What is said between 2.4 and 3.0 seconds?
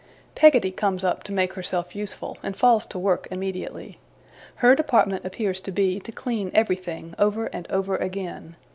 and falls to